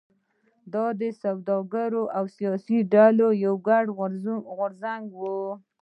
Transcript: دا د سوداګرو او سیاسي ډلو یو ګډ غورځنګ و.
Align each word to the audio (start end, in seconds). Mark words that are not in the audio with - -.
دا 0.73 0.85
د 1.01 1.03
سوداګرو 1.23 2.03
او 2.17 2.23
سیاسي 2.37 2.77
ډلو 2.93 3.27
یو 3.45 3.55
ګډ 3.67 3.85
غورځنګ 4.55 5.05
و. 5.19 5.21